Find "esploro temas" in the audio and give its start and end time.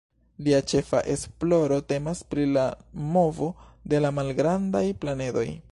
1.15-2.23